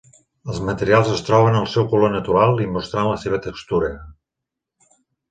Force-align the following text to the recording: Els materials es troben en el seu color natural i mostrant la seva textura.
Els 0.51 0.59
materials 0.67 1.09
es 1.15 1.19
troben 1.25 1.49
en 1.57 1.59
el 1.59 1.67
seu 1.73 1.85
color 1.91 2.11
natural 2.13 2.63
i 2.65 2.67
mostrant 2.77 3.09
la 3.09 3.19
seva 3.25 3.39
textura. 3.47 3.91